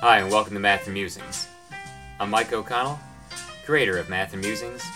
Hi, 0.00 0.18
and 0.18 0.30
welcome 0.30 0.52
to 0.52 0.60
Math 0.60 0.84
and 0.84 0.92
Musings. 0.92 1.48
I'm 2.20 2.28
Mike 2.28 2.52
O'Connell, 2.52 3.00
creator 3.64 3.96
of 3.96 4.10
Math 4.10 4.34
and 4.34 4.42
Musings, 4.42 4.86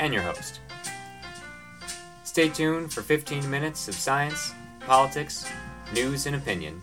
and 0.00 0.12
your 0.12 0.24
host. 0.24 0.58
Stay 2.24 2.48
tuned 2.48 2.92
for 2.92 3.02
15 3.02 3.48
minutes 3.48 3.86
of 3.86 3.94
science, 3.94 4.52
politics, 4.80 5.48
news, 5.94 6.26
and 6.26 6.34
opinion. 6.34 6.82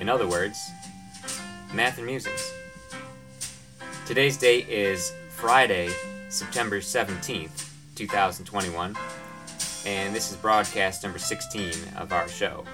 In 0.00 0.08
other 0.08 0.26
words, 0.26 0.58
Math 1.74 1.98
and 1.98 2.06
Musings. 2.06 2.50
Today's 4.06 4.38
date 4.38 4.66
is 4.66 5.12
Friday, 5.28 5.90
September 6.30 6.80
17th, 6.80 7.68
2021, 7.94 8.96
and 9.84 10.16
this 10.16 10.30
is 10.30 10.38
broadcast 10.38 11.02
number 11.02 11.18
16 11.18 11.74
of 11.98 12.10
our 12.10 12.26
show. 12.26 12.64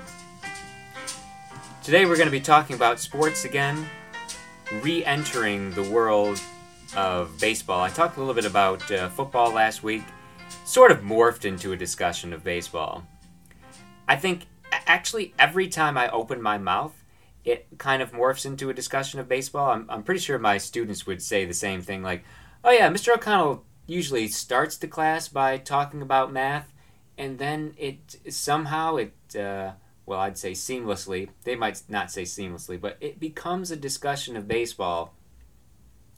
Today 1.90 2.06
we're 2.06 2.14
going 2.14 2.28
to 2.28 2.30
be 2.30 2.38
talking 2.38 2.76
about 2.76 3.00
sports 3.00 3.44
again, 3.44 3.84
re 4.80 5.04
entering 5.04 5.72
the 5.72 5.82
world 5.82 6.40
of 6.94 7.36
baseball. 7.40 7.80
I 7.80 7.88
talked 7.88 8.16
a 8.16 8.20
little 8.20 8.32
bit 8.32 8.44
about 8.44 8.88
uh, 8.92 9.08
football 9.08 9.52
last 9.52 9.82
week, 9.82 10.04
sort 10.64 10.92
of 10.92 11.00
morphed 11.00 11.44
into 11.44 11.72
a 11.72 11.76
discussion 11.76 12.32
of 12.32 12.44
baseball. 12.44 13.04
I 14.06 14.14
think 14.14 14.46
actually 14.70 15.34
every 15.36 15.66
time 15.66 15.98
I 15.98 16.08
open 16.10 16.40
my 16.40 16.58
mouth, 16.58 16.94
it 17.44 17.66
kind 17.78 18.02
of 18.02 18.12
morphs 18.12 18.46
into 18.46 18.70
a 18.70 18.72
discussion 18.72 19.18
of 19.18 19.28
baseball. 19.28 19.72
I'm, 19.72 19.86
I'm 19.88 20.04
pretty 20.04 20.20
sure 20.20 20.38
my 20.38 20.58
students 20.58 21.08
would 21.08 21.20
say 21.20 21.44
the 21.44 21.52
same 21.52 21.82
thing 21.82 22.04
like, 22.04 22.22
oh 22.62 22.70
yeah, 22.70 22.88
Mr. 22.88 23.16
O'Connell 23.16 23.64
usually 23.88 24.28
starts 24.28 24.76
the 24.76 24.86
class 24.86 25.26
by 25.26 25.58
talking 25.58 26.02
about 26.02 26.32
math, 26.32 26.72
and 27.18 27.40
then 27.40 27.74
it 27.76 28.20
somehow 28.32 28.94
it. 28.94 29.12
Uh, 29.36 29.72
well, 30.06 30.20
I'd 30.20 30.38
say 30.38 30.52
seamlessly. 30.52 31.28
They 31.44 31.54
might 31.54 31.82
not 31.88 32.10
say 32.10 32.22
seamlessly, 32.22 32.80
but 32.80 32.96
it 33.00 33.20
becomes 33.20 33.70
a 33.70 33.76
discussion 33.76 34.36
of 34.36 34.48
baseball 34.48 35.14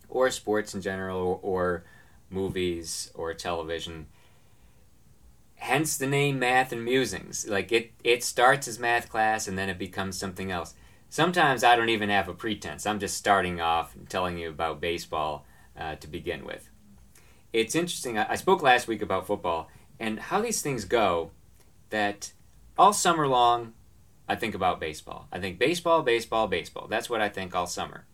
or 0.08 0.30
sports 0.30 0.74
in 0.74 0.80
general 0.82 1.40
or, 1.42 1.84
movies 2.32 3.10
or 3.14 3.34
television. 3.34 4.06
Hence 5.56 5.96
the 5.96 6.06
name 6.06 6.38
Math 6.38 6.72
and 6.72 6.84
Musings. 6.84 7.46
Like 7.46 7.70
it, 7.70 7.92
it 8.02 8.24
starts 8.24 8.66
as 8.66 8.78
math 8.78 9.08
class 9.08 9.46
and 9.46 9.56
then 9.56 9.68
it 9.68 9.78
becomes 9.78 10.18
something 10.18 10.50
else. 10.50 10.74
Sometimes 11.08 11.62
I 11.62 11.76
don't 11.76 11.90
even 11.90 12.08
have 12.08 12.28
a 12.28 12.34
pretense. 12.34 12.86
I'm 12.86 12.98
just 12.98 13.16
starting 13.16 13.60
off 13.60 13.94
and 13.94 14.08
telling 14.08 14.38
you 14.38 14.48
about 14.48 14.80
baseball 14.80 15.44
uh, 15.78 15.96
to 15.96 16.08
begin 16.08 16.44
with. 16.44 16.70
It's 17.52 17.74
interesting. 17.74 18.16
I 18.16 18.34
spoke 18.36 18.62
last 18.62 18.88
week 18.88 19.02
about 19.02 19.26
football 19.26 19.68
and 20.00 20.18
how 20.18 20.40
these 20.40 20.62
things 20.62 20.86
go 20.86 21.30
that 21.90 22.32
all 22.78 22.92
summer 22.92 23.26
long 23.26 23.74
I 24.28 24.36
think 24.36 24.54
about 24.54 24.80
baseball. 24.80 25.28
I 25.32 25.38
think 25.38 25.58
baseball, 25.58 26.02
baseball, 26.02 26.46
baseball. 26.46 26.86
That's 26.88 27.10
what 27.10 27.20
I 27.20 27.28
think 27.28 27.54
all 27.54 27.66
summer. 27.66 28.06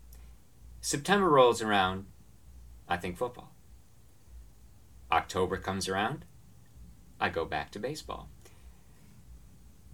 September 0.81 1.28
rolls 1.28 1.62
around, 1.62 2.06
I 2.89 2.97
think 2.97 3.17
football. 3.17 3.53
October 5.12 5.56
comes 5.56 5.89
around, 5.89 6.25
I 7.20 7.28
go 7.28 7.45
back 7.45 7.70
to 7.73 7.78
baseball. 7.78 8.28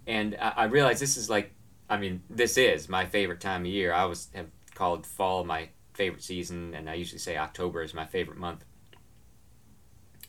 And 0.07 0.35
I, 0.39 0.65
realize 0.65 0.99
this 0.99 1.17
is 1.17 1.29
like, 1.29 1.51
I 1.89 1.97
mean, 1.97 2.21
this 2.29 2.57
is 2.57 2.89
my 2.89 3.05
favorite 3.05 3.39
time 3.39 3.61
of 3.61 3.67
year. 3.67 3.93
I 3.93 4.01
always 4.01 4.29
have 4.33 4.47
called 4.73 5.05
fall 5.05 5.43
my 5.43 5.69
favorite 5.93 6.23
season, 6.23 6.73
and 6.73 6.89
I 6.89 6.95
usually 6.95 7.19
say 7.19 7.37
October 7.37 7.81
is 7.81 7.93
my 7.93 8.05
favorite 8.05 8.37
month. 8.37 8.65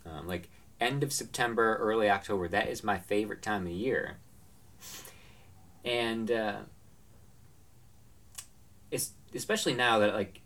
Um, 0.07 0.27
like 0.27 0.49
end 0.81 1.03
of 1.03 1.13
September, 1.13 1.77
early 1.77 2.09
October, 2.09 2.49
that 2.49 2.69
is 2.69 2.85
my 2.85 2.99
favorite 2.99 3.43
time 3.43 3.67
of 3.67 3.73
year 3.73 4.19
and 5.87 6.31
uh, 6.31 6.57
it's 8.91 9.13
especially 9.35 9.73
now 9.73 10.01
that 10.01 10.13
like 10.15 10.41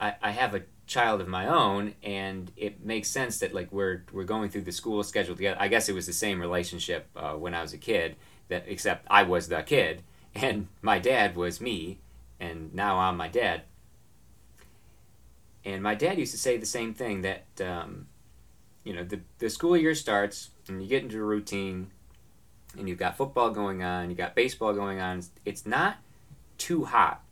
I, 0.00 0.14
I 0.22 0.30
have 0.30 0.54
a 0.54 0.62
child 0.86 1.20
of 1.20 1.28
my 1.28 1.48
own 1.48 1.94
and 2.02 2.52
it 2.56 2.84
makes 2.84 3.08
sense 3.08 3.38
that 3.40 3.52
like 3.52 3.72
we're 3.72 4.04
we're 4.12 4.24
going 4.24 4.48
through 4.48 4.62
the 4.62 4.72
school 4.72 5.02
schedule 5.02 5.34
together. 5.34 5.56
I 5.60 5.68
guess 5.68 5.88
it 5.88 5.94
was 5.94 6.06
the 6.06 6.12
same 6.12 6.40
relationship 6.40 7.08
uh, 7.16 7.32
when 7.32 7.54
i 7.54 7.60
was 7.60 7.72
a 7.72 7.78
kid 7.78 8.16
that 8.48 8.64
except 8.66 9.06
i 9.10 9.22
was 9.22 9.48
the 9.48 9.62
kid 9.62 10.02
and 10.34 10.68
my 10.80 10.98
dad 10.98 11.36
was 11.36 11.60
me 11.60 11.98
and 12.38 12.72
now 12.72 12.98
i'm 12.98 13.16
my 13.16 13.28
dad. 13.28 13.62
And 15.66 15.82
my 15.82 15.94
dad 15.94 16.18
used 16.18 16.32
to 16.32 16.38
say 16.38 16.58
the 16.58 16.66
same 16.66 16.92
thing 16.92 17.22
that 17.22 17.46
um, 17.60 18.06
you 18.84 18.92
know 18.92 19.02
the, 19.02 19.20
the 19.38 19.50
school 19.50 19.76
year 19.76 19.94
starts 19.94 20.50
and 20.68 20.82
you 20.82 20.88
get 20.88 21.02
into 21.02 21.18
a 21.18 21.24
routine 21.24 21.90
and 22.78 22.88
you've 22.88 22.98
got 22.98 23.16
football 23.16 23.50
going 23.50 23.82
on, 23.82 24.08
you've 24.08 24.18
got 24.18 24.34
baseball 24.34 24.72
going 24.72 25.00
on. 25.00 25.22
It's 25.44 25.66
not 25.66 25.98
too 26.58 26.84
hot 26.84 27.22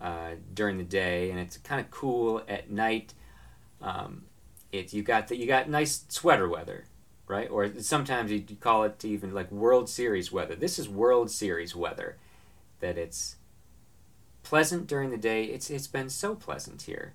uh, 0.00 0.32
during 0.52 0.78
the 0.78 0.84
day, 0.84 1.30
and 1.30 1.38
it's 1.38 1.56
kind 1.58 1.80
of 1.80 1.90
cool 1.90 2.42
at 2.48 2.70
night. 2.70 3.14
Um, 3.80 4.24
it 4.70 4.92
you 4.92 5.02
got 5.02 5.28
the, 5.28 5.36
you 5.36 5.46
got 5.46 5.68
nice 5.68 6.04
sweater 6.08 6.48
weather, 6.48 6.84
right? 7.26 7.50
Or 7.50 7.70
sometimes 7.80 8.32
you 8.32 8.42
call 8.60 8.84
it 8.84 9.04
even 9.04 9.34
like 9.34 9.50
World 9.52 9.88
Series 9.88 10.32
weather. 10.32 10.54
This 10.54 10.78
is 10.78 10.88
World 10.88 11.30
Series 11.30 11.76
weather. 11.76 12.16
That 12.80 12.98
it's 12.98 13.36
pleasant 14.42 14.86
during 14.86 15.10
the 15.10 15.16
day. 15.16 15.44
It's 15.44 15.70
it's 15.70 15.86
been 15.86 16.08
so 16.08 16.34
pleasant 16.34 16.82
here, 16.82 17.14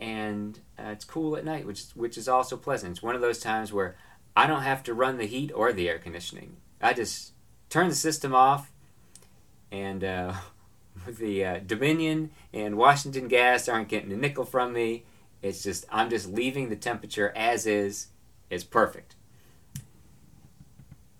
and 0.00 0.58
uh, 0.78 0.88
it's 0.88 1.04
cool 1.04 1.36
at 1.36 1.44
night, 1.44 1.66
which 1.66 1.84
which 1.94 2.18
is 2.18 2.28
also 2.28 2.56
pleasant. 2.56 2.92
It's 2.92 3.02
one 3.02 3.14
of 3.14 3.20
those 3.20 3.38
times 3.38 3.72
where 3.72 3.96
I 4.36 4.46
don't 4.46 4.62
have 4.62 4.82
to 4.84 4.94
run 4.94 5.18
the 5.18 5.26
heat 5.26 5.52
or 5.54 5.72
the 5.72 5.88
air 5.88 5.98
conditioning. 5.98 6.56
I 6.80 6.92
just 6.92 7.32
turn 7.68 7.88
the 7.88 7.94
system 7.94 8.34
off, 8.34 8.70
and 9.70 10.02
uh, 10.02 10.34
the 11.06 11.44
uh, 11.44 11.58
Dominion 11.66 12.30
and 12.52 12.76
Washington 12.76 13.28
Gas 13.28 13.68
aren't 13.68 13.88
getting 13.88 14.12
a 14.12 14.16
nickel 14.16 14.44
from 14.44 14.72
me. 14.72 15.04
It's 15.42 15.62
just 15.62 15.84
I'm 15.90 16.08
just 16.08 16.28
leaving 16.28 16.68
the 16.68 16.76
temperature 16.76 17.32
as 17.36 17.66
is. 17.66 18.08
It's 18.48 18.64
perfect. 18.64 19.16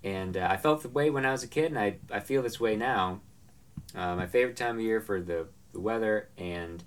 And 0.05 0.37
uh, 0.37 0.49
I 0.51 0.57
felt 0.57 0.83
the 0.83 0.89
way 0.89 1.11
when 1.11 1.25
I 1.25 1.33
was 1.33 1.43
a 1.43 1.49
kid, 1.49 1.67
and 1.67 1.79
I, 1.79 1.97
I 2.11 2.21
feel 2.21 2.43
this 2.43 2.61
way 2.61 2.77
now. 2.77 3.21
Uh, 3.95 4.17
my 4.17 4.27
favorite 4.27 4.57
time 4.57 4.77
of 4.77 4.83
year 4.83 5.01
for 5.01 5.21
the, 5.21 5.47
the 5.73 5.81
weather 5.81 6.29
and 6.37 6.83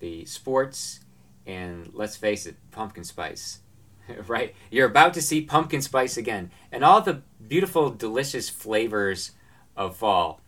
the 0.00 0.24
sports, 0.26 1.00
and 1.46 1.90
let's 1.94 2.16
face 2.16 2.46
it, 2.46 2.56
pumpkin 2.70 3.04
spice. 3.04 3.60
right? 4.26 4.54
You're 4.70 4.88
about 4.88 5.14
to 5.14 5.22
see 5.22 5.40
pumpkin 5.40 5.82
spice 5.82 6.16
again, 6.16 6.50
and 6.70 6.84
all 6.84 7.00
the 7.00 7.22
beautiful, 7.46 7.90
delicious 7.90 8.48
flavors 8.48 9.32
of 9.76 9.96
fall. 9.96 10.40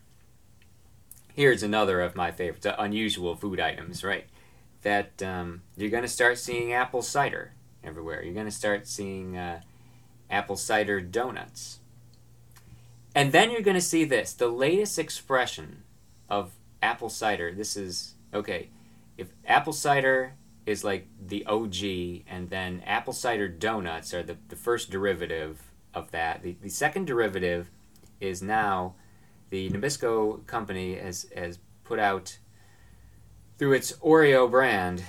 Here's 1.35 1.63
another 1.63 2.01
of 2.01 2.17
my 2.17 2.31
favorites, 2.31 2.67
unusual 2.79 3.37
food 3.37 3.61
items, 3.61 4.03
right? 4.03 4.27
That 4.83 5.23
um, 5.23 5.63
you're 5.77 5.91
going 5.91 6.03
to 6.03 6.09
start 6.09 6.39
seeing 6.39 6.73
apple 6.73 7.03
cider 7.03 7.53
everywhere. 7.85 8.23
You're 8.23 8.35
going 8.35 8.47
to 8.47 8.53
start 8.53 8.87
seeing 8.87 9.37
uh, 9.37 9.61
apple 10.31 10.57
cider 10.57 11.01
donuts. 11.01 11.81
And 13.15 13.33
then 13.33 13.51
you're 13.51 13.63
going 13.63 13.77
to 13.77 13.81
see 13.81 14.05
this 14.05 14.33
the 14.33 14.49
latest 14.49 14.99
expression 14.99 15.83
of 16.29 16.53
apple 16.83 17.09
cider. 17.09 17.53
This 17.53 17.77
is 17.77 18.15
okay. 18.33 18.71
If 19.17 19.29
apple 19.47 19.73
cider 19.73 20.35
is 20.67 20.83
like 20.83 21.07
the 21.25 21.47
OG, 21.47 22.25
and 22.29 22.51
then 22.51 22.83
apple 22.85 23.13
cider 23.13 23.49
donuts 23.49 24.13
are 24.13 24.25
the, 24.25 24.37
the 24.49 24.57
first 24.57 24.91
derivative 24.91 25.63
of 25.95 26.11
that. 26.11 26.43
The, 26.43 26.57
the 26.61 26.69
second 26.69 27.07
derivative 27.07 27.71
is 28.21 28.43
now 28.43 28.97
the 29.51 29.71
Nabisco 29.71 30.45
company 30.47 30.97
has, 30.97 31.27
has 31.37 31.61
put 31.85 32.01
out 32.01 32.39
through 33.59 33.75
its 33.75 33.93
Oreo 33.93 34.51
brand 34.51 35.05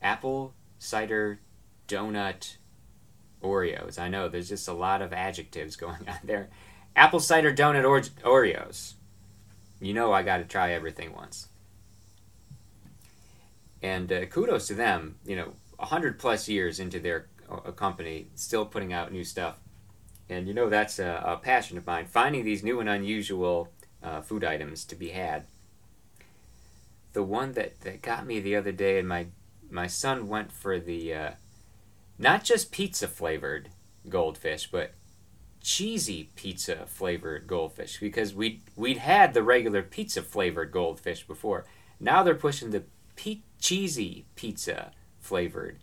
apple 0.00 0.54
cider 0.78 1.40
donut 1.88 2.56
Oreos. 3.42 3.98
I 3.98 4.08
know 4.08 4.28
there's 4.28 4.48
just 4.48 4.68
a 4.68 4.72
lot 4.72 5.02
of 5.02 5.12
adjectives 5.12 5.74
going 5.76 6.08
on 6.08 6.18
there. 6.22 6.48
Apple 6.94 7.20
cider 7.20 7.52
donut 7.52 7.84
or- 7.84 8.00
Oreos. 8.00 8.94
You 9.80 9.92
know 9.92 10.12
I 10.12 10.22
got 10.22 10.38
to 10.38 10.44
try 10.44 10.72
everything 10.72 11.12
once 11.12 11.48
and 13.82 14.10
uh, 14.12 14.26
kudos 14.26 14.66
to 14.68 14.74
them. 14.74 15.16
You 15.24 15.36
know, 15.36 15.52
hundred 15.78 16.18
plus 16.18 16.48
years 16.48 16.80
into 16.80 16.98
their 16.98 17.26
uh, 17.50 17.72
company, 17.72 18.28
still 18.34 18.66
putting 18.66 18.92
out 18.92 19.12
new 19.12 19.24
stuff, 19.24 19.56
and 20.28 20.46
you 20.46 20.54
know 20.54 20.68
that's 20.68 20.98
a, 20.98 21.22
a 21.24 21.36
passion 21.36 21.78
of 21.78 21.86
mine. 21.86 22.06
Finding 22.06 22.44
these 22.44 22.62
new 22.62 22.80
and 22.80 22.88
unusual 22.88 23.68
uh, 24.02 24.20
food 24.20 24.44
items 24.44 24.84
to 24.84 24.94
be 24.94 25.08
had. 25.08 25.44
The 27.12 27.22
one 27.22 27.52
that, 27.52 27.80
that 27.80 28.02
got 28.02 28.26
me 28.26 28.40
the 28.40 28.56
other 28.56 28.72
day, 28.72 28.98
and 28.98 29.08
my 29.08 29.26
my 29.70 29.86
son 29.86 30.28
went 30.28 30.52
for 30.52 30.78
the 30.78 31.14
uh, 31.14 31.30
not 32.18 32.44
just 32.44 32.72
pizza 32.72 33.08
flavored 33.08 33.70
goldfish, 34.08 34.68
but 34.70 34.92
cheesy 35.60 36.30
pizza 36.36 36.86
flavored 36.86 37.46
goldfish 37.46 37.98
because 37.98 38.32
we 38.32 38.60
we'd 38.76 38.98
had 38.98 39.34
the 39.34 39.42
regular 39.42 39.82
pizza 39.82 40.22
flavored 40.22 40.70
goldfish 40.70 41.26
before. 41.26 41.66
Now 41.98 42.22
they're 42.22 42.34
pushing 42.34 42.70
the 42.70 42.84
pe- 43.16 43.40
cheesy 43.60 44.26
pizza 44.34 44.92
flavored 45.18 45.78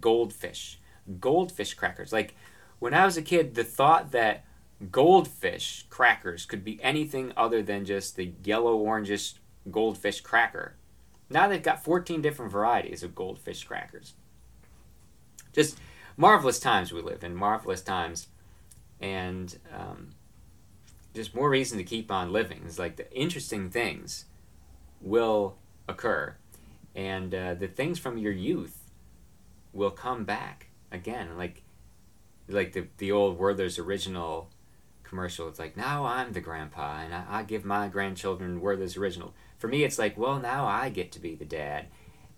goldfish, 0.00 0.78
goldfish 1.18 1.74
crackers. 1.74 2.12
Like 2.12 2.34
when 2.78 2.94
I 2.94 3.04
was 3.04 3.16
a 3.16 3.22
kid, 3.22 3.54
the 3.54 3.64
thought 3.64 4.12
that 4.12 4.44
goldfish 4.90 5.86
crackers 5.90 6.46
could 6.46 6.64
be 6.64 6.82
anything 6.82 7.32
other 7.36 7.62
than 7.62 7.84
just 7.84 8.16
the 8.16 8.32
yellow 8.44 8.78
orangish 8.78 9.34
goldfish 9.70 10.20
cracker. 10.20 10.74
Now 11.28 11.48
they've 11.48 11.62
got 11.62 11.84
14 11.84 12.22
different 12.22 12.50
varieties 12.50 13.02
of 13.02 13.14
goldfish 13.14 13.64
crackers. 13.64 14.14
Just 15.52 15.78
marvelous 16.16 16.58
times 16.58 16.92
we 16.92 17.02
live 17.02 17.22
in, 17.22 17.34
marvelous 17.34 17.82
times. 17.82 18.28
And 19.00 19.56
um, 19.74 20.10
just 21.14 21.34
more 21.34 21.48
reason 21.48 21.78
to 21.78 21.84
keep 21.84 22.10
on 22.10 22.32
living. 22.32 22.62
It's 22.66 22.78
like 22.78 22.96
the 22.96 23.10
interesting 23.12 23.70
things 23.70 24.26
will 25.00 25.56
occur. 25.88 26.36
And 26.94 27.34
uh, 27.34 27.54
the 27.54 27.68
things 27.68 27.98
from 27.98 28.18
your 28.18 28.32
youth 28.32 28.90
will 29.72 29.90
come 29.90 30.24
back 30.24 30.68
again. 30.90 31.36
Like, 31.36 31.62
like 32.48 32.72
the, 32.72 32.86
the 32.98 33.12
old 33.12 33.38
Werther's 33.38 33.78
original 33.78 34.50
commercial. 35.04 35.48
It's 35.48 35.58
like, 35.58 35.76
now 35.76 36.04
I'm 36.04 36.32
the 36.32 36.40
grandpa 36.40 37.00
and 37.00 37.14
I, 37.14 37.24
I 37.28 37.42
give 37.42 37.64
my 37.64 37.88
grandchildren 37.88 38.60
Werther's 38.60 38.96
original. 38.96 39.34
For 39.58 39.68
me, 39.68 39.84
it's 39.84 39.98
like, 39.98 40.16
well, 40.16 40.38
now 40.38 40.66
I 40.66 40.88
get 40.88 41.12
to 41.12 41.20
be 41.20 41.34
the 41.34 41.44
dad 41.44 41.86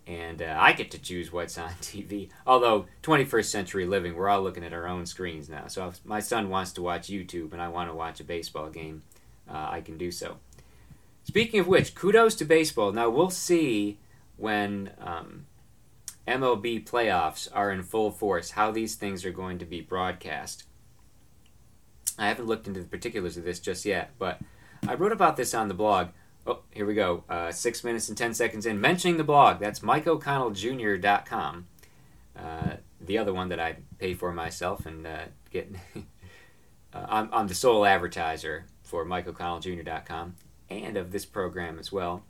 and 0.07 0.43
uh, 0.43 0.57
I 0.59 0.73
get 0.73 0.91
to 0.93 0.99
choose 0.99 1.33
what's 1.33 1.57
on 1.59 1.71
TV. 1.81 2.29
Although 2.47 2.87
21st 3.03 3.45
century 3.45 3.87
living, 3.87 4.15
we're 4.15 4.29
all 4.29 4.43
looking 4.43 4.65
at 4.65 4.73
our 4.73 4.87
own 4.87 5.07
screens 5.07 5.49
now. 5.49 5.69
So 5.69 5.89
if 5.89 6.05
my 6.05 6.21
son 6.21 6.51
wants 6.51 6.73
to 6.73 6.83
watch 6.83 7.09
YouTube 7.09 7.53
and 7.53 7.63
I 7.63 7.69
want 7.69 7.91
to 7.91 7.95
watch 7.95 8.21
a 8.21 8.25
baseball 8.25 8.71
game, 8.71 9.03
uh, 9.49 9.69
I 9.71 9.81
can 9.81 9.99
do 9.99 10.11
so. 10.11 10.39
Speaking 11.25 11.61
of 11.61 11.69
which, 11.69 11.95
kudos 11.95 12.35
to 12.37 12.45
baseball. 12.45 12.93
Now 12.93 13.09
we'll 13.09 13.31
see 13.31 13.99
when 14.43 14.91
um, 15.01 15.47
MLB 16.27 16.85
playoffs 16.85 17.49
are 17.55 17.71
in 17.71 17.85
full 17.85 18.11
force 18.11 18.51
how 18.51 18.73
these 18.73 18.97
things 18.97 19.25
are 19.25 19.31
going 19.31 19.57
to 19.59 19.65
be 19.65 19.81
broadcast. 19.81 20.65
I 22.19 22.27
haven't 22.27 22.47
looked 22.47 22.67
into 22.67 22.81
the 22.81 22.89
particulars 22.89 23.37
of 23.37 23.45
this 23.45 23.61
just 23.61 23.85
yet, 23.85 24.11
but 24.19 24.41
I 24.87 24.95
wrote 24.95 25.13
about 25.13 25.37
this 25.37 25.55
on 25.55 25.69
the 25.69 25.75
blog. 25.75 26.09
Oh, 26.45 26.59
here 26.73 26.85
we 26.85 26.95
go. 26.95 27.23
Uh, 27.29 27.53
six 27.53 27.85
minutes 27.85 28.09
and 28.09 28.19
ten 28.19 28.35
seconds 28.35 28.67
in. 28.67 28.81
Mentioning 28.81 29.17
the 29.17 29.23
blog. 29.23 29.61
That's 29.61 29.79
MikeO'ConnellJr.com. 29.79 31.67
Uh, 32.37 32.71
the 33.01 33.19
other 33.19 33.33
one 33.33 33.49
that 33.49 33.61
I 33.61 33.77
pay 33.99 34.15
for 34.15 34.33
myself 34.33 34.87
and 34.87 35.07
uh, 35.07 35.27
get. 35.53 35.73
uh, 36.93 37.07
I'm, 37.09 37.29
I'm 37.33 37.47
the 37.47 37.55
sole 37.55 37.87
advertiser 37.87 38.67
for 38.83 39.07
MikeO'ConnellJr.com 39.07 40.35
and 40.69 40.97
of 40.97 41.13
this 41.13 41.27
program 41.27 41.79
as 41.79 41.93
well. 41.93 42.25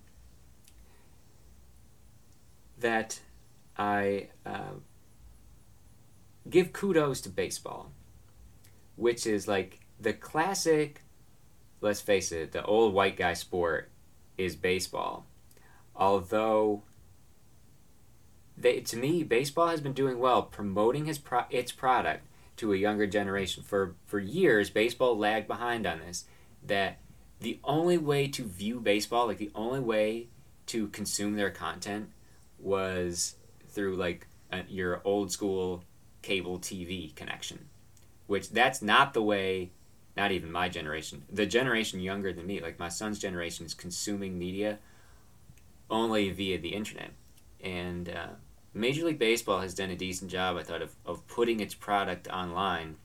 That 2.83 3.21
I 3.77 4.29
uh, 4.45 4.75
give 6.49 6.73
kudos 6.73 7.21
to 7.23 7.29
baseball, 7.29 7.93
which 8.97 9.27
is 9.27 9.49
like 9.49 9.81
the 10.01 10.13
classic. 10.13 11.03
Let's 11.81 12.01
face 12.01 12.31
it, 12.31 12.53
the 12.53 12.65
old 12.65 12.95
white 12.95 13.17
guy 13.17 13.35
sport 13.35 13.91
is 14.37 14.55
baseball. 14.55 15.27
Although 15.97 16.83
they, 18.57 18.81
to 18.81 18.97
me, 18.97 19.23
baseball 19.23 19.69
has 19.69 19.81
been 19.81 19.93
doing 19.93 20.19
well 20.19 20.43
promoting 20.43 21.07
his 21.07 21.19
pro- 21.19 21.45
its 21.51 21.73
product 21.73 22.27
to 22.57 22.73
a 22.73 22.77
younger 22.77 23.07
generation. 23.07 23.63
For 23.63 23.95
for 24.07 24.19
years, 24.19 24.71
baseball 24.71 25.17
lagged 25.17 25.49
behind 25.49 25.87
on 25.87 26.01
this. 26.01 26.25
That 26.65 26.99
the 27.41 27.59
only 27.65 27.99
way 27.99 28.29
to 28.29 28.45
view 28.45 28.79
baseball, 28.79 29.27
like 29.27 29.39
the 29.39 29.51
only 29.55 29.81
way 29.81 30.29
to 30.67 30.87
consume 30.89 31.35
their 31.35 31.51
content, 31.51 32.11
was 32.63 33.37
through 33.69 33.97
like 33.97 34.27
a, 34.51 34.63
your 34.69 35.01
old 35.05 35.33
school 35.33 35.85
cable 36.23 36.59
TV 36.59 37.15
connection, 37.15 37.67
which 38.27 38.51
that's 38.51 38.81
not 38.81 39.15
the 39.15 39.23
way 39.23 39.71
not 40.17 40.31
even 40.31 40.53
my 40.53 40.69
generation, 40.69 41.25
the 41.33 41.47
generation 41.47 42.01
younger 42.01 42.33
than 42.33 42.47
me, 42.47 42.61
like 42.61 42.79
my 42.79 42.89
son's 42.89 43.19
generation, 43.19 43.65
is 43.65 43.75
consuming 43.75 44.39
media 44.39 44.79
only 45.91 46.31
via 46.31 46.59
the 46.59 46.75
internet. 46.75 47.11
And 47.63 48.09
uh, 48.09 48.29
Major 48.75 49.07
League 49.07 49.19
Baseball 49.19 49.61
has 49.61 49.75
done 49.75 49.91
a 49.91 49.97
decent 49.97 50.31
job, 50.31 50.57
I 50.57 50.63
thought, 50.63 50.83
of, 50.83 50.95
of 51.07 51.27
putting 51.29 51.61
its 51.61 51.75
product 51.75 52.29
online 52.29 52.97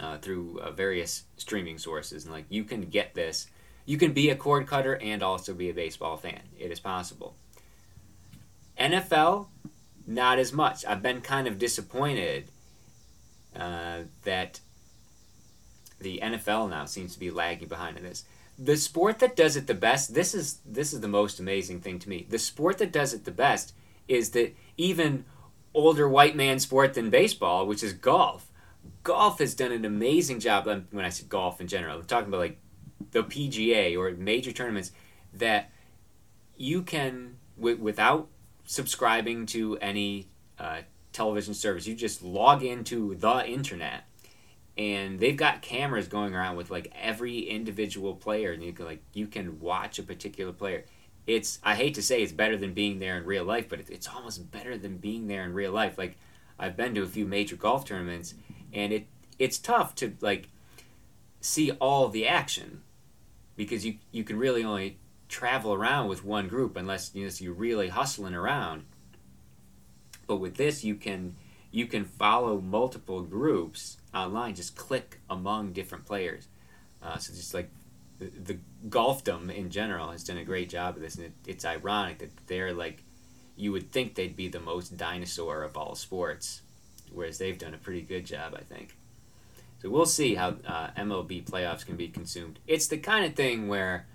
uh, 0.00 0.18
through 0.18 0.60
uh, 0.60 0.70
various 0.70 1.24
streaming 1.36 1.78
sources. 1.78 2.24
And 2.24 2.32
like, 2.32 2.46
you 2.48 2.64
can 2.64 2.82
get 2.82 3.14
this. 3.14 3.48
You 3.84 3.98
can 3.98 4.12
be 4.12 4.30
a 4.30 4.36
cord 4.36 4.66
cutter 4.66 4.96
and 4.96 5.22
also 5.22 5.54
be 5.54 5.70
a 5.70 5.74
baseball 5.74 6.16
fan. 6.16 6.40
It 6.58 6.70
is 6.70 6.80
possible. 6.80 7.34
NFL, 8.78 9.46
not 10.06 10.38
as 10.38 10.52
much. 10.52 10.84
I've 10.86 11.02
been 11.02 11.20
kind 11.20 11.46
of 11.46 11.58
disappointed 11.58 12.50
uh, 13.54 14.00
that 14.24 14.60
the 16.00 16.20
NFL 16.22 16.70
now 16.70 16.84
seems 16.84 17.14
to 17.14 17.20
be 17.20 17.30
lagging 17.30 17.68
behind 17.68 17.96
in 17.96 18.04
this. 18.04 18.24
The 18.58 18.76
sport 18.76 19.18
that 19.20 19.36
does 19.36 19.56
it 19.56 19.66
the 19.66 19.74
best, 19.74 20.14
this 20.14 20.34
is 20.34 20.58
this 20.66 20.92
is 20.92 21.00
the 21.00 21.08
most 21.08 21.38
amazing 21.38 21.80
thing 21.80 21.98
to 22.00 22.08
me. 22.08 22.26
The 22.28 22.38
sport 22.38 22.78
that 22.78 22.92
does 22.92 23.14
it 23.14 23.24
the 23.24 23.30
best 23.30 23.72
is 24.08 24.30
that 24.30 24.56
even 24.76 25.24
older 25.74 26.08
white 26.08 26.34
man 26.34 26.58
sport 26.58 26.94
than 26.94 27.10
baseball, 27.10 27.66
which 27.66 27.82
is 27.82 27.92
golf. 27.92 28.50
Golf 29.04 29.38
has 29.38 29.54
done 29.54 29.72
an 29.72 29.84
amazing 29.84 30.40
job. 30.40 30.66
When 30.66 31.04
I 31.04 31.08
say 31.10 31.24
golf 31.28 31.60
in 31.60 31.68
general, 31.68 31.98
I'm 31.98 32.04
talking 32.04 32.28
about 32.28 32.40
like 32.40 32.58
the 33.12 33.22
PGA 33.22 33.96
or 33.96 34.10
major 34.12 34.52
tournaments 34.52 34.92
that 35.34 35.70
you 36.56 36.82
can, 36.82 37.36
w- 37.56 37.76
without 37.76 38.28
subscribing 38.68 39.46
to 39.46 39.78
any 39.78 40.28
uh, 40.58 40.82
television 41.10 41.54
service, 41.54 41.86
you 41.86 41.94
just 41.94 42.22
log 42.22 42.62
into 42.62 43.14
the 43.14 43.46
internet 43.46 44.04
and 44.76 45.18
they've 45.18 45.38
got 45.38 45.62
cameras 45.62 46.06
going 46.06 46.34
around 46.34 46.54
with 46.56 46.70
like 46.70 46.92
every 46.94 47.38
individual 47.38 48.14
player 48.14 48.52
and 48.52 48.62
you 48.62 48.74
can 48.74 48.84
like 48.84 49.02
you 49.14 49.26
can 49.26 49.58
watch 49.58 49.98
a 49.98 50.02
particular 50.02 50.52
player. 50.52 50.84
It's 51.26 51.58
i 51.64 51.74
hate 51.74 51.94
to 51.94 52.02
say 52.02 52.22
it's 52.22 52.30
better 52.30 52.58
than 52.58 52.74
being 52.74 52.98
there 52.98 53.16
in 53.16 53.24
real 53.24 53.44
life 53.44 53.70
but 53.70 53.80
it's 53.88 54.06
almost 54.06 54.50
better 54.50 54.76
than 54.76 54.98
being 54.98 55.28
there 55.28 55.44
in 55.44 55.54
real 55.54 55.72
life. 55.72 55.96
Like 55.96 56.18
i've 56.58 56.76
been 56.76 56.94
to 56.94 57.02
a 57.02 57.06
few 57.06 57.24
major 57.24 57.56
golf 57.56 57.86
tournaments 57.86 58.34
and 58.74 58.92
it 58.92 59.06
it's 59.38 59.56
tough 59.56 59.94
to 59.94 60.14
like 60.20 60.48
see 61.40 61.70
all 61.72 62.08
the 62.08 62.28
action 62.28 62.82
because 63.56 63.86
you 63.86 63.96
you 64.12 64.24
can 64.24 64.38
really 64.38 64.62
only 64.62 64.98
travel 65.28 65.74
around 65.74 66.08
with 66.08 66.24
one 66.24 66.48
group 66.48 66.76
unless 66.76 67.14
you 67.14 67.24
know, 67.24 67.32
you're 67.38 67.52
really 67.52 67.88
hustling 67.88 68.34
around 68.34 68.84
but 70.28 70.36
with 70.36 70.56
this 70.56 70.84
you 70.84 70.94
can 70.94 71.34
you 71.70 71.86
can 71.86 72.04
follow 72.04 72.60
multiple 72.60 73.22
groups 73.22 73.98
online. 74.14 74.54
Just 74.54 74.76
click 74.76 75.20
among 75.28 75.72
different 75.72 76.06
players. 76.06 76.48
Uh, 77.02 77.18
so 77.18 77.34
just 77.34 77.52
like 77.52 77.70
the, 78.18 78.26
the 78.26 78.58
golfdom 78.88 79.54
in 79.54 79.70
general 79.70 80.10
has 80.10 80.24
done 80.24 80.38
a 80.38 80.44
great 80.44 80.68
job 80.68 80.96
of 80.96 81.02
this, 81.02 81.16
and 81.16 81.26
it, 81.26 81.32
it's 81.46 81.64
ironic 81.64 82.18
that 82.18 82.30
they're 82.46 82.72
like 82.72 83.02
you 83.56 83.72
would 83.72 83.90
think 83.90 84.14
they'd 84.14 84.36
be 84.36 84.48
the 84.48 84.60
most 84.60 84.96
dinosaur 84.96 85.64
of 85.64 85.76
all 85.76 85.94
sports, 85.94 86.62
whereas 87.12 87.38
they've 87.38 87.58
done 87.58 87.74
a 87.74 87.78
pretty 87.78 88.02
good 88.02 88.24
job, 88.24 88.54
I 88.56 88.62
think. 88.62 88.96
So 89.82 89.90
we'll 89.90 90.06
see 90.06 90.36
how 90.36 90.56
uh, 90.66 90.90
MLB 90.96 91.44
playoffs 91.44 91.84
can 91.84 91.96
be 91.96 92.08
consumed. 92.08 92.60
It's 92.66 92.86
the 92.86 92.98
kind 92.98 93.24
of 93.24 93.34
thing 93.34 93.68
where 93.68 94.06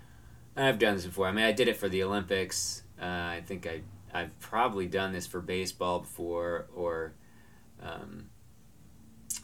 I've 0.56 0.78
done 0.78 0.94
this 0.94 1.06
before. 1.06 1.26
I 1.26 1.32
mean, 1.32 1.44
I 1.44 1.52
did 1.52 1.68
it 1.68 1.76
for 1.76 1.88
the 1.88 2.02
Olympics. 2.02 2.82
Uh, 3.00 3.04
I 3.04 3.42
think 3.44 3.66
I 3.66 3.82
I've 4.12 4.38
probably 4.38 4.86
done 4.86 5.12
this 5.12 5.26
for 5.26 5.40
baseball 5.40 6.00
before, 6.00 6.66
or 6.74 7.14
um, 7.82 8.26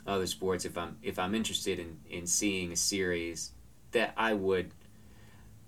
other 0.06 0.26
sports 0.26 0.64
if 0.64 0.78
I'm 0.78 0.96
if 1.02 1.18
I'm 1.18 1.34
interested 1.34 1.78
in, 1.78 1.98
in 2.08 2.26
seeing 2.26 2.72
a 2.72 2.76
series 2.76 3.52
that 3.92 4.12
I 4.16 4.34
would 4.34 4.72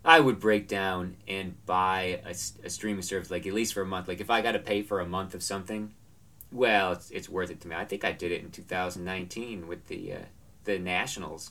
I 0.05 0.21
would 0.21 0.41
break 0.41 0.69
down 0.69 1.17
and 1.29 1.65
buy 1.67 2.21
a, 2.25 2.31
a 2.31 2.71
streaming 2.71 3.03
service 3.03 3.31
like 3.31 3.47
at 3.47 3.53
least 3.53 3.75
for 3.75 3.83
a 3.83 3.87
month 3.87 4.09
like 4.09 4.21
if 4.21 4.31
I 4.31 4.41
got 4.41 4.53
to 4.53 4.59
pay 4.59 4.83
for 4.83 5.01
a 5.01 5.07
month 5.07 5.35
of 5.35 5.43
something 5.43 5.93
well 6.51 6.93
it's, 6.93 7.11
it's 7.11 7.29
worth 7.29 7.51
it 7.51 7.61
to 7.63 7.69
me 7.69 7.77
I 7.77 7.85
think 7.85 8.05
I 8.05 8.13
did 8.13 8.33
it 8.33 8.43
in 8.43 8.51
2019 8.51 9.67
with 9.67 9.87
the 9.87 10.13
uh, 10.13 10.19
the 10.65 10.79
Nationals 10.79 11.51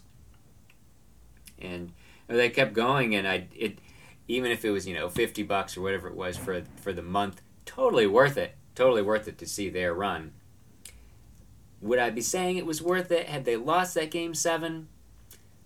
and 1.59 1.91
they 2.37 2.49
kept 2.49 2.73
going 2.73 3.15
and 3.15 3.27
I 3.27 3.47
it 3.55 3.79
even 4.27 4.51
if 4.51 4.63
it 4.63 4.71
was 4.71 4.87
you 4.87 4.93
know 4.93 5.09
50 5.09 5.43
bucks 5.43 5.77
or 5.77 5.81
whatever 5.81 6.07
it 6.07 6.15
was 6.15 6.37
for 6.37 6.63
for 6.77 6.93
the 6.93 7.01
month 7.01 7.41
totally 7.65 8.07
worth 8.07 8.37
it 8.37 8.55
totally 8.75 9.01
worth 9.01 9.27
it 9.27 9.37
to 9.37 9.45
see 9.45 9.69
their 9.69 9.93
run 9.93 10.33
would 11.81 11.99
I 11.99 12.11
be 12.11 12.21
saying 12.21 12.57
it 12.57 12.65
was 12.65 12.81
worth 12.81 13.11
it 13.11 13.27
had 13.27 13.43
they 13.43 13.57
lost 13.57 13.95
that 13.95 14.11
game 14.11 14.35
seven? 14.35 14.87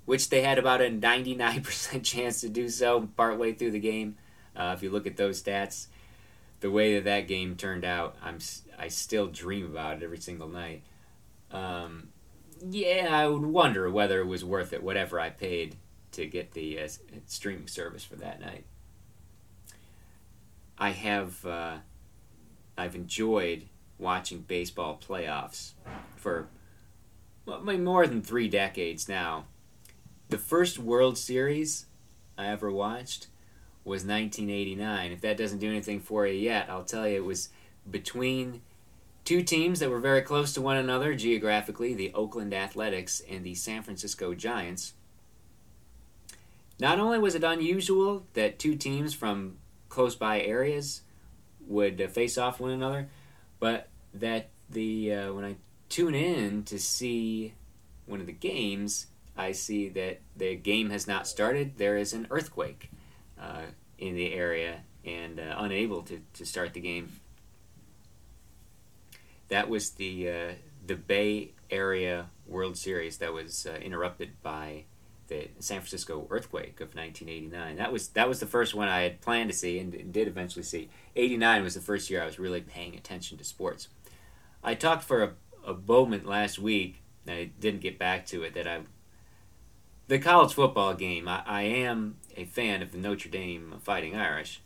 Which 0.05 0.29
they 0.29 0.41
had 0.41 0.57
about 0.57 0.81
a 0.81 0.85
99% 0.89 2.03
chance 2.03 2.41
to 2.41 2.49
do 2.49 2.69
so 2.69 3.09
partway 3.17 3.53
through 3.53 3.71
the 3.71 3.79
game. 3.79 4.15
Uh, 4.55 4.73
if 4.75 4.81
you 4.81 4.89
look 4.89 5.05
at 5.05 5.17
those 5.17 5.41
stats, 5.41 5.87
the 6.61 6.71
way 6.71 6.95
that 6.95 7.03
that 7.03 7.27
game 7.27 7.55
turned 7.55 7.83
out, 7.83 8.15
I'm 8.23 8.39
I 8.79 8.87
still 8.87 9.27
dream 9.27 9.65
about 9.65 9.97
it 9.97 10.03
every 10.03 10.17
single 10.17 10.47
night. 10.47 10.83
Um, 11.51 12.09
yeah, 12.65 13.09
I 13.11 13.27
would 13.27 13.45
wonder 13.45 13.89
whether 13.89 14.21
it 14.21 14.25
was 14.25 14.45
worth 14.45 14.71
it, 14.71 14.83
whatever 14.83 15.19
I 15.19 15.29
paid 15.29 15.75
to 16.15 16.25
get 16.25 16.53
the 16.53 16.79
uh, 16.79 16.87
streaming 17.27 17.67
service 17.67 18.03
for 18.03 18.15
that 18.15 18.39
night. 18.39 18.65
I 20.77 20.91
have 20.91 21.45
uh, 21.45 21.77
I've 22.77 22.95
enjoyed 22.95 23.63
watching 23.97 24.39
baseball 24.39 24.99
playoffs 25.07 25.71
for 26.17 26.47
well, 27.45 27.61
more 27.61 28.07
than 28.07 28.21
three 28.21 28.49
decades 28.49 29.07
now. 29.07 29.45
The 30.29 30.37
first 30.37 30.79
World 30.79 31.17
Series 31.17 31.85
I 32.37 32.47
ever 32.47 32.71
watched 32.71 33.27
was 33.83 34.01
1989. 34.01 35.11
If 35.11 35.21
that 35.21 35.37
doesn't 35.37 35.59
do 35.59 35.69
anything 35.69 35.99
for 35.99 36.25
you 36.25 36.33
yet, 36.33 36.69
I'll 36.69 36.83
tell 36.83 37.07
you 37.07 37.17
it 37.17 37.25
was 37.25 37.49
between 37.89 38.61
two 39.23 39.43
teams 39.43 39.79
that 39.79 39.91
were 39.91 39.99
very 39.99 40.23
close 40.23 40.53
to 40.53 40.61
one 40.61 40.77
another 40.77 41.13
geographically 41.13 41.93
the 41.93 42.11
Oakland 42.13 42.53
Athletics 42.53 43.21
and 43.29 43.45
the 43.45 43.55
San 43.55 43.83
Francisco 43.83 44.33
Giants. 44.33 44.93
Not 46.79 46.99
only 46.99 47.19
was 47.19 47.35
it 47.35 47.43
unusual 47.43 48.25
that 48.33 48.59
two 48.59 48.75
teams 48.75 49.13
from 49.13 49.57
close 49.89 50.15
by 50.15 50.41
areas 50.41 51.01
would 51.67 52.01
uh, 52.01 52.07
face 52.07 52.37
off 52.37 52.59
one 52.59 52.71
another, 52.71 53.09
but 53.59 53.87
that 54.13 54.49
the 54.69 55.13
uh, 55.13 55.33
when 55.33 55.45
I 55.45 55.55
tune 55.89 56.15
in 56.15 56.63
to 56.63 56.79
see 56.79 57.53
one 58.05 58.19
of 58.19 58.25
the 58.25 58.33
games, 58.33 59.07
I 59.37 59.51
see 59.51 59.89
that 59.89 60.21
the 60.35 60.55
game 60.55 60.89
has 60.89 61.07
not 61.07 61.27
started. 61.27 61.77
There 61.77 61.97
is 61.97 62.13
an 62.13 62.27
earthquake 62.29 62.91
uh, 63.39 63.63
in 63.97 64.15
the 64.15 64.33
area 64.33 64.81
and 65.05 65.39
uh, 65.39 65.55
unable 65.57 66.01
to, 66.03 66.21
to 66.33 66.45
start 66.45 66.73
the 66.73 66.79
game. 66.81 67.19
That 69.49 69.69
was 69.69 69.91
the 69.91 70.29
uh, 70.29 70.53
the 70.85 70.95
Bay 70.95 71.51
Area 71.69 72.27
World 72.47 72.77
Series 72.77 73.17
that 73.17 73.33
was 73.33 73.65
uh, 73.65 73.77
interrupted 73.77 74.41
by 74.41 74.85
the 75.27 75.49
San 75.59 75.79
Francisco 75.79 76.27
earthquake 76.29 76.79
of 76.81 76.95
1989. 76.95 77.77
That 77.77 77.91
was 77.91 78.09
that 78.09 78.29
was 78.29 78.39
the 78.39 78.45
first 78.45 78.73
one 78.73 78.87
I 78.87 79.01
had 79.01 79.21
planned 79.21 79.49
to 79.49 79.55
see 79.55 79.79
and, 79.79 79.93
and 79.93 80.13
did 80.13 80.27
eventually 80.27 80.63
see. 80.63 80.89
89 81.15 81.63
was 81.63 81.75
the 81.75 81.81
first 81.81 82.09
year 82.09 82.21
I 82.21 82.25
was 82.25 82.39
really 82.39 82.61
paying 82.61 82.95
attention 82.95 83.37
to 83.37 83.43
sports. 83.43 83.87
I 84.63 84.75
talked 84.75 85.03
for 85.03 85.23
a, 85.23 85.31
a 85.65 85.73
moment 85.73 86.25
last 86.25 86.59
week. 86.59 87.01
I 87.27 87.49
didn't 87.59 87.81
get 87.81 87.97
back 87.97 88.25
to 88.27 88.43
it. 88.43 88.53
That 88.53 88.67
I 88.67 88.81
the 90.07 90.19
college 90.19 90.53
football 90.53 90.93
game. 90.93 91.27
I, 91.27 91.43
I 91.45 91.61
am 91.63 92.17
a 92.37 92.45
fan 92.45 92.81
of 92.81 92.91
the 92.91 92.97
Notre 92.97 93.29
Dame 93.29 93.75
Fighting 93.83 94.15
Irish. 94.15 94.61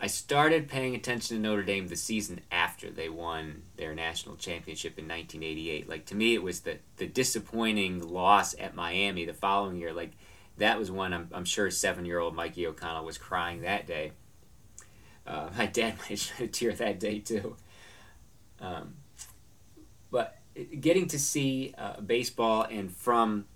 I 0.00 0.06
started 0.08 0.68
paying 0.68 0.94
attention 0.94 1.36
to 1.36 1.42
Notre 1.42 1.62
Dame 1.62 1.88
the 1.88 1.96
season 1.96 2.40
after 2.50 2.61
they 2.90 3.08
won 3.08 3.62
their 3.76 3.94
national 3.94 4.36
championship 4.36 4.98
in 4.98 5.06
1988. 5.06 5.88
Like 5.88 6.06
to 6.06 6.14
me, 6.14 6.34
it 6.34 6.42
was 6.42 6.60
the 6.60 6.78
the 6.96 7.06
disappointing 7.06 8.00
loss 8.00 8.54
at 8.58 8.74
Miami 8.74 9.24
the 9.24 9.34
following 9.34 9.76
year. 9.76 9.92
Like 9.92 10.12
that 10.58 10.78
was 10.78 10.90
when 10.90 11.12
I'm, 11.12 11.28
I'm 11.32 11.44
sure 11.44 11.70
seven 11.70 12.04
year 12.04 12.18
old 12.18 12.34
Mikey 12.34 12.66
O'Connell 12.66 13.04
was 13.04 13.18
crying 13.18 13.62
that 13.62 13.86
day. 13.86 14.12
Uh, 15.26 15.48
my 15.56 15.66
dad 15.66 15.96
might 16.08 16.18
shed 16.18 16.40
a 16.40 16.46
tear 16.48 16.72
that 16.72 17.00
day 17.00 17.18
too. 17.18 17.56
Um, 18.60 18.94
but 20.10 20.38
getting 20.80 21.08
to 21.08 21.18
see 21.18 21.74
uh, 21.76 22.00
baseball 22.00 22.66
and 22.70 22.94
from 22.94 23.46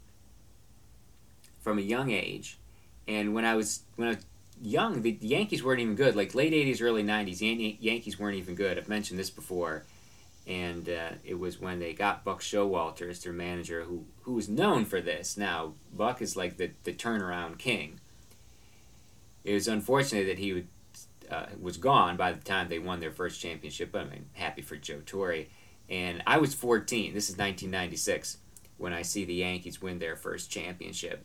from 1.60 1.78
a 1.78 1.82
young 1.82 2.10
age, 2.10 2.58
and 3.06 3.34
when 3.34 3.44
I 3.44 3.54
was 3.54 3.82
when 3.96 4.08
I 4.08 4.10
was 4.12 4.24
young, 4.62 5.02
the, 5.02 5.12
the 5.12 5.26
Yankees 5.26 5.62
weren't 5.62 5.80
even 5.80 5.94
good. 5.94 6.16
Like 6.16 6.34
late 6.34 6.52
'80s, 6.52 6.82
early 6.82 7.02
'90s, 7.02 7.40
Yan- 7.40 7.76
Yankees 7.80 8.18
weren't 8.18 8.36
even 8.36 8.54
good. 8.54 8.78
I've 8.78 8.88
mentioned 8.88 9.18
this 9.18 9.30
before, 9.30 9.84
and 10.46 10.88
uh, 10.88 11.10
it 11.24 11.38
was 11.38 11.60
when 11.60 11.78
they 11.78 11.92
got 11.92 12.24
Buck 12.24 12.40
Showalter 12.40 13.08
as 13.08 13.22
their 13.22 13.32
manager, 13.32 13.84
who 13.84 14.04
who 14.22 14.32
was 14.34 14.48
known 14.48 14.84
for 14.84 15.00
this. 15.00 15.36
Now 15.36 15.74
Buck 15.92 16.22
is 16.22 16.36
like 16.36 16.56
the 16.56 16.70
the 16.84 16.92
turnaround 16.92 17.58
king. 17.58 18.00
It 19.44 19.54
was 19.54 19.68
unfortunate 19.68 20.26
that 20.26 20.40
he 20.40 20.52
would, 20.52 20.68
uh, 21.30 21.46
was 21.60 21.76
gone 21.76 22.16
by 22.16 22.32
the 22.32 22.42
time 22.42 22.68
they 22.68 22.80
won 22.80 22.98
their 22.98 23.12
first 23.12 23.40
championship. 23.40 23.92
But 23.92 24.06
I 24.06 24.10
mean, 24.10 24.26
happy 24.32 24.62
for 24.62 24.76
Joe 24.76 25.02
Torre. 25.06 25.44
And 25.88 26.20
I 26.26 26.38
was 26.38 26.52
14. 26.52 27.14
This 27.14 27.28
is 27.30 27.36
1996 27.36 28.38
when 28.76 28.92
I 28.92 29.02
see 29.02 29.24
the 29.24 29.34
Yankees 29.34 29.80
win 29.80 30.00
their 30.00 30.16
first 30.16 30.50
championship 30.50 31.24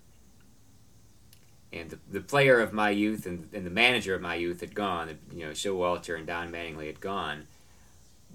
and 1.74 1.90
the, 1.90 2.00
the 2.12 2.22
player 2.22 2.60
of 2.60 2.74
my 2.74 2.90
youth 2.90 3.25
and, 3.25 3.50
and 3.54 3.66
the 3.66 3.72
manager 3.72 4.13
of 4.13 4.22
my 4.22 4.36
youth 4.36 4.62
had 4.62 4.75
gone. 4.75 5.18
You 5.32 5.46
know, 5.46 5.51
Showalter 5.51 6.18
and 6.18 6.28
Don 6.28 6.51
Mattingly 6.51 6.88
had 6.88 7.00
gone, 7.00 7.48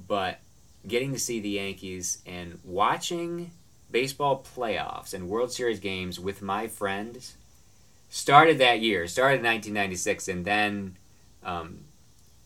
but 0.07 0.40
getting 0.87 1.12
to 1.12 1.19
see 1.19 1.40
the 1.40 1.50
Yankees 1.50 2.19
and 2.26 2.59
watching 2.64 3.50
baseball 3.90 4.45
playoffs 4.57 5.14
and 5.14 5.28
World 5.28 5.52
Series 5.52 5.81
games 5.81 6.19
with 6.19 6.43
my 6.43 6.66
friends 6.66 7.37
started 8.09 8.59
that 8.59 8.81
year. 8.81 9.07
Started 9.07 9.40
in 9.40 9.47
1996, 9.47 10.28
and 10.28 10.45
then 10.45 10.97
um, 11.43 11.81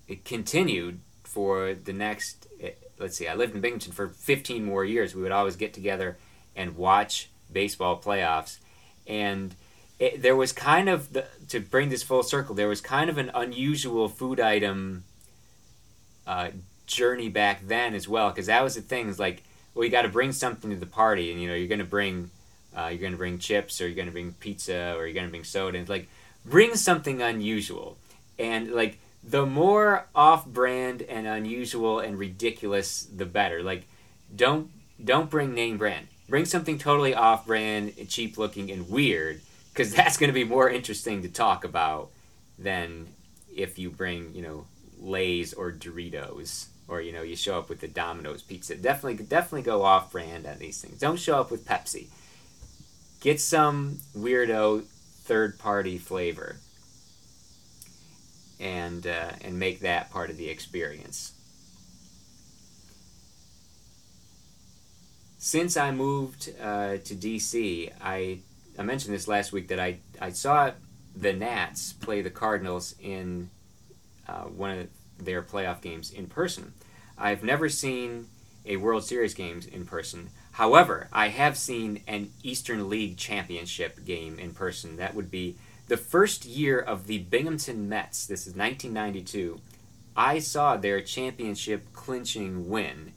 it 0.09 0.25
continued 0.25 1.01
for 1.25 1.75
the 1.75 1.93
next. 1.93 2.47
Eh, 2.61 2.71
let's 2.99 3.17
see, 3.17 3.29
I 3.29 3.35
lived 3.35 3.55
in 3.55 3.61
Binghamton 3.61 3.93
for 3.93 4.09
15 4.09 4.65
more 4.65 4.85
years. 4.85 5.15
We 5.15 5.23
would 5.23 5.33
always 5.33 5.57
get 5.57 5.73
together 5.73 6.19
and 6.57 6.77
watch 6.77 7.31
baseball 7.53 8.01
playoffs, 8.01 8.59
and 9.07 9.55
it, 10.01 10.23
there 10.23 10.35
was 10.35 10.51
kind 10.51 10.89
of 10.89 11.13
the, 11.13 11.27
to 11.51 11.61
bring 11.61 11.91
this 11.91 12.03
full 12.03 12.23
circle. 12.23 12.55
There 12.55 12.69
was 12.69 12.81
kind 12.81 13.11
of 13.11 13.19
an 13.19 13.31
unusual 13.35 14.09
food 14.09 14.41
item 14.41 15.05
uh, 16.27 16.49
journey 16.87 17.29
back 17.29 17.69
then 17.69 17.95
as 17.95 18.09
well, 18.09 18.31
because 18.31 18.47
that 18.47 18.65
was 18.65 18.75
the 18.75 18.81
thing. 18.81 19.09
Is 19.09 19.21
like, 19.21 19.43
well, 19.75 19.85
you 19.85 19.91
got 19.91 20.03
to 20.03 20.09
bring 20.09 20.33
something 20.33 20.71
to 20.71 20.77
the 20.77 20.87
party, 20.87 21.31
and 21.31 21.41
you 21.41 21.47
know, 21.47 21.55
you're 21.55 21.69
gonna 21.69 21.85
bring, 21.85 22.31
uh, 22.77 22.87
you're 22.87 23.03
gonna 23.03 23.19
bring 23.19 23.39
chips, 23.39 23.81
or 23.81 23.87
you're 23.87 23.95
gonna 23.95 24.11
bring 24.11 24.33
pizza, 24.33 24.95
or 24.97 25.07
you're 25.07 25.15
gonna 25.15 25.29
bring 25.29 25.45
soda. 25.45 25.79
And 25.79 25.89
like, 25.89 26.09
bring 26.47 26.75
something 26.77 27.21
unusual, 27.21 27.99
and 28.39 28.73
like 28.73 28.99
the 29.23 29.45
more 29.45 30.07
off-brand 30.15 31.03
and 31.03 31.27
unusual 31.27 32.01
and 32.01 32.19
ridiculous, 32.19 33.03
the 33.03 33.27
better. 33.27 33.63
Like, 33.63 33.83
don't 34.35 34.71
don't 35.05 35.29
bring 35.29 35.53
name 35.53 35.77
brand. 35.77 36.07
Bring 36.27 36.47
something 36.47 36.79
totally 36.79 37.15
off-brand, 37.15 38.09
cheap 38.09 38.39
looking, 38.39 38.71
and 38.71 38.89
weird 38.89 39.43
because 39.81 39.95
that's 39.95 40.19
going 40.19 40.29
to 40.29 40.35
be 40.35 40.45
more 40.45 40.69
interesting 40.69 41.23
to 41.23 41.29
talk 41.31 41.65
about 41.65 42.11
than 42.59 43.07
if 43.57 43.79
you 43.79 43.89
bring 43.89 44.35
you 44.35 44.43
know 44.43 44.67
Lay's 44.99 45.55
or 45.55 45.73
Doritos 45.73 46.67
or 46.87 47.01
you 47.01 47.13
know 47.13 47.23
you 47.23 47.35
show 47.35 47.59
up 47.59 47.71
with 47.71 47.81
the 47.81 47.89
Domino's 47.89 48.43
pizza. 48.43 48.75
Definitely, 48.75 49.25
definitely 49.25 49.63
go 49.63 49.83
off 49.83 50.13
brand 50.13 50.47
on 50.47 50.59
these 50.59 50.83
things. 50.83 50.99
Don't 50.99 51.19
show 51.19 51.41
up 51.41 51.51
with 51.51 51.65
Pepsi. 51.65 52.09
Get 53.23 53.41
some 53.41 54.01
weirdo 54.15 54.85
third 54.85 55.59
party 55.59 55.97
flavor 55.97 56.57
and 58.61 59.07
uh, 59.07 59.33
and 59.41 59.59
make 59.59 59.81
that 59.81 60.11
part 60.11 60.29
of 60.29 60.37
the 60.37 60.51
experience. 60.51 61.33
Since 65.39 65.79
I 65.79 65.91
moved 65.91 66.53
uh, 66.61 66.99
to 66.99 67.15
DC, 67.15 67.91
I 67.99 68.41
I 68.81 68.83
mentioned 68.83 69.15
this 69.15 69.29
last 69.29 69.53
week 69.53 69.69
that 69.69 69.79
I, 69.79 69.99
I 70.23 70.31
saw 70.31 70.71
the 71.15 71.35
Nats 71.35 71.93
play 71.93 72.23
the 72.23 72.31
Cardinals 72.31 72.95
in 72.99 73.51
uh, 74.27 74.45
one 74.45 74.71
of 74.71 74.89
their 75.19 75.43
playoff 75.43 75.83
games 75.83 76.11
in 76.11 76.29
person. 76.29 76.73
I've 77.19 77.43
never 77.43 77.69
seen 77.69 78.29
a 78.65 78.79
World 78.79 79.05
Series 79.05 79.35
games 79.35 79.67
in 79.67 79.85
person. 79.85 80.31
However, 80.53 81.09
I 81.13 81.29
have 81.29 81.59
seen 81.59 82.03
an 82.07 82.31
Eastern 82.43 82.89
League 82.89 83.19
Championship 83.19 84.03
game 84.07 84.39
in 84.39 84.53
person. 84.53 84.97
That 84.97 85.15
would 85.15 85.31
be 85.31 85.57
the 85.89 85.99
first 85.99 86.47
year 86.47 86.81
of 86.81 87.07
the 87.07 87.19
Binghamton 87.19 87.87
Mets. 87.87 88.25
This 88.25 88.47
is 88.47 88.57
1992. 88.57 89.61
I 90.17 90.39
saw 90.39 90.79
their 90.79 91.03
championship 91.03 91.93
clinching 91.93 92.71
win 92.71 93.13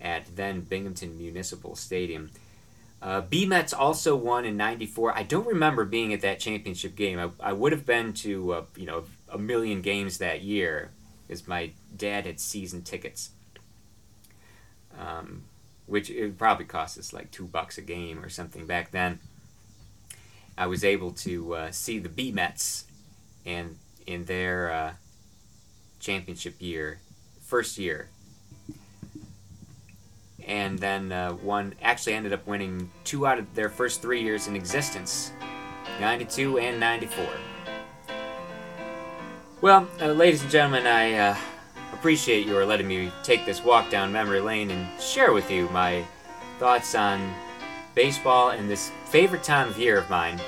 at 0.00 0.36
then 0.36 0.60
Binghamton 0.60 1.18
Municipal 1.18 1.74
Stadium. 1.74 2.30
Uh, 3.00 3.20
B 3.20 3.46
Mets 3.46 3.72
also 3.72 4.16
won 4.16 4.44
in 4.44 4.56
'94. 4.56 5.16
I 5.16 5.22
don't 5.22 5.46
remember 5.46 5.84
being 5.84 6.12
at 6.12 6.20
that 6.22 6.40
championship 6.40 6.96
game. 6.96 7.18
I, 7.18 7.30
I 7.40 7.52
would 7.52 7.70
have 7.72 7.86
been 7.86 8.12
to 8.14 8.52
uh, 8.52 8.64
you 8.76 8.86
know 8.86 9.04
a 9.28 9.38
million 9.38 9.82
games 9.82 10.18
that 10.18 10.42
year, 10.42 10.90
because 11.26 11.46
my 11.46 11.70
dad 11.96 12.26
had 12.26 12.40
season 12.40 12.82
tickets, 12.82 13.30
um, 14.98 15.44
which 15.86 16.10
it 16.10 16.36
probably 16.36 16.64
cost 16.64 16.98
us 16.98 17.12
like 17.12 17.30
two 17.30 17.46
bucks 17.46 17.78
a 17.78 17.82
game 17.82 18.24
or 18.24 18.28
something 18.28 18.66
back 18.66 18.90
then. 18.90 19.20
I 20.56 20.66
was 20.66 20.82
able 20.82 21.12
to 21.12 21.54
uh, 21.54 21.70
see 21.70 22.00
the 22.00 22.08
B 22.08 22.32
Mets, 22.32 22.84
and 23.46 23.78
in 24.08 24.24
their 24.24 24.72
uh, 24.72 24.92
championship 26.00 26.56
year, 26.58 26.98
first 27.40 27.78
year, 27.78 28.08
and 30.48 30.78
then 30.78 31.12
uh, 31.12 31.32
one 31.32 31.74
actually 31.82 32.14
ended 32.14 32.32
up 32.32 32.46
winning 32.46 32.90
two 33.04 33.26
out 33.26 33.38
of 33.38 33.54
their 33.54 33.68
first 33.68 34.02
three 34.02 34.22
years 34.22 34.48
in 34.48 34.56
existence 34.56 35.32
92 36.00 36.58
and 36.58 36.80
94. 36.80 37.26
Well, 39.60 39.88
uh, 40.00 40.12
ladies 40.12 40.42
and 40.42 40.50
gentlemen, 40.50 40.86
I 40.86 41.14
uh, 41.14 41.36
appreciate 41.92 42.46
your 42.46 42.64
letting 42.64 42.86
me 42.86 43.10
take 43.24 43.44
this 43.44 43.64
walk 43.64 43.90
down 43.90 44.12
memory 44.12 44.40
lane 44.40 44.70
and 44.70 45.00
share 45.00 45.32
with 45.32 45.50
you 45.50 45.68
my 45.70 46.04
thoughts 46.58 46.94
on 46.94 47.34
baseball 47.94 48.50
and 48.50 48.70
this 48.70 48.92
favorite 49.06 49.42
time 49.42 49.68
of 49.68 49.78
year 49.78 49.98
of 49.98 50.08
mine 50.08 50.40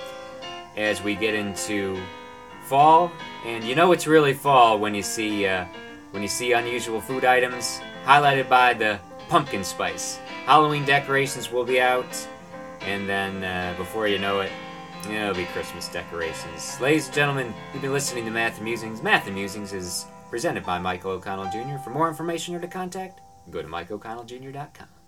as 0.76 1.02
we 1.02 1.16
get 1.16 1.34
into 1.34 2.00
fall. 2.62 3.10
And 3.44 3.64
you 3.64 3.74
know 3.74 3.90
it's 3.90 4.06
really 4.06 4.32
fall 4.32 4.78
when 4.78 4.94
you 4.94 5.02
see 5.02 5.46
uh, 5.46 5.66
when 6.12 6.22
you 6.22 6.28
see 6.28 6.52
unusual 6.52 7.00
food 7.00 7.24
items 7.24 7.80
highlighted 8.04 8.48
by 8.48 8.74
the 8.74 9.00
pumpkin 9.30 9.64
spice. 9.64 10.18
Halloween 10.44 10.84
decorations 10.84 11.50
will 11.50 11.64
be 11.64 11.80
out, 11.80 12.28
and 12.82 13.08
then 13.08 13.42
uh, 13.42 13.74
before 13.78 14.08
you 14.08 14.18
know 14.18 14.40
it, 14.40 14.50
It'll 15.08 15.34
be 15.34 15.46
Christmas 15.46 15.88
decorations. 15.88 16.78
Ladies 16.80 17.06
and 17.06 17.14
gentlemen, 17.14 17.54
you've 17.72 17.82
been 17.82 17.92
listening 17.92 18.26
to 18.26 18.30
Math 18.30 18.56
and 18.56 18.64
Musings. 18.64 19.02
Math 19.02 19.26
and 19.26 19.34
Musings 19.34 19.72
is 19.72 20.06
presented 20.28 20.64
by 20.64 20.78
Michael 20.78 21.12
O'Connell 21.12 21.50
Jr. 21.50 21.82
For 21.82 21.90
more 21.90 22.08
information 22.08 22.54
or 22.54 22.60
to 22.60 22.68
contact, 22.68 23.20
go 23.50 23.62
to 23.62 23.68
MikeO'ConnellJr.com. 23.68 24.99